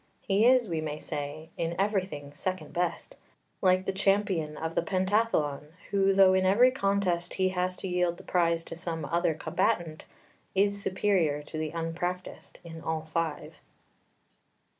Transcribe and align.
He 0.21 0.47
is, 0.47 0.67
we 0.67 0.81
may 0.81 0.97
say, 0.97 1.51
in 1.57 1.75
everything 1.77 2.33
second 2.33 2.73
best, 2.73 3.17
like 3.61 3.85
the 3.85 3.93
champion 3.93 4.57
of 4.57 4.73
the 4.73 4.81
pentathlon, 4.81 5.73
who, 5.91 6.11
though 6.11 6.33
in 6.33 6.43
every 6.43 6.71
contest 6.71 7.35
he 7.35 7.49
has 7.49 7.77
to 7.77 7.87
yield 7.87 8.17
the 8.17 8.23
prize 8.23 8.63
to 8.65 8.75
some 8.75 9.05
other 9.05 9.35
combatant, 9.35 10.07
is 10.55 10.81
superior 10.81 11.43
to 11.43 11.55
the 11.55 11.69
unpractised 11.69 12.57
in 12.63 12.81
all 12.81 13.09
five. 13.13 13.57